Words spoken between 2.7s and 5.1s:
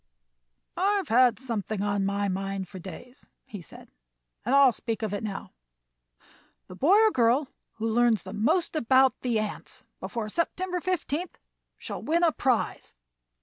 days," he said, "and I'll speak